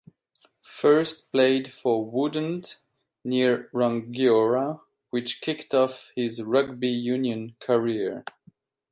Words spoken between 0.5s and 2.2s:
First played for